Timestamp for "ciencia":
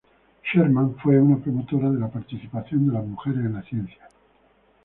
3.61-4.09